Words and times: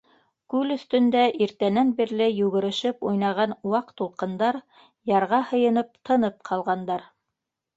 Күл 0.51 0.75
өҫтөндә 0.75 1.19
иртәнән 1.45 1.91
бирле 1.99 2.29
йүгерешеп 2.37 3.05
уйнаған 3.09 3.55
ваҡ 3.75 3.93
тулҡындар, 4.01 4.59
ярға 5.13 5.43
һыйынып, 5.53 5.93
тынып 6.11 6.41
ҡалғандар. 6.51 7.07